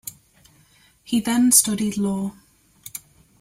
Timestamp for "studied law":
1.51-2.33